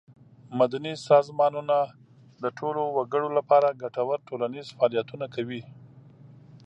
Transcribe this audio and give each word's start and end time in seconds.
مدني 0.59 0.93
سازمانونه 1.09 1.77
د 2.43 2.45
ټولو 2.57 2.81
وګړو 2.97 3.27
له 3.37 3.41
پاره 3.49 3.69
ګټور 3.83 4.17
ټولنیز 4.27 4.67
فعالیتونه 4.77 5.25
کوي. 5.35 5.61